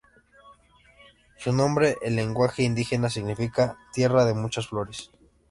Su 1.37 1.53
nombre, 1.53 1.95
en 2.01 2.15
lenguaje 2.15 2.63
indígena 2.63 3.07
significa 3.07 3.77
"tierra 3.93 4.25
de 4.25 4.33
muchas 4.33 4.67
flores". 4.67 5.11